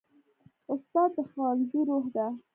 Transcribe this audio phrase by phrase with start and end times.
[0.73, 2.27] استاد د ښوونځي روح دی.